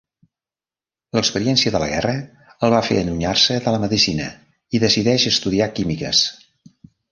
[1.17, 2.13] L'experiència de la guerra
[2.69, 4.33] el var fer allunyar-se de la medicina
[4.79, 6.27] i decideix estudiar Químiques.